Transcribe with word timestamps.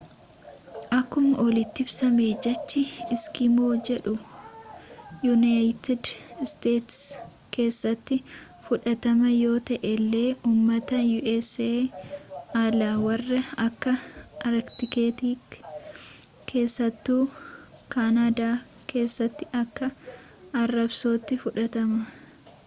akkuma 0.99 1.33
oliiti 1.45 1.79
ibsame 1.85 2.25
jechi 2.43 2.81
eskimo” 3.13 3.65
jedhu 3.87 4.13
yuunayiitid 5.25 6.03
isteets 6.45 6.97
keessatti 7.55 8.15
fudhatamaa 8.69 9.33
yoo 9.43 9.59
ta’ellee 9.69 10.25
uummata 10.51 10.97
u.s 11.17 11.51
alaa 12.63 12.95
warra 13.07 13.41
akka 13.67 13.93
arkiitikii’tti 14.49 15.33
keessattuu 16.51 17.23
kaanadaa 17.95 18.55
keessatti 18.93 19.49
akka 19.63 19.93
arrabsootti 20.63 21.39
fudhatama 21.45 22.57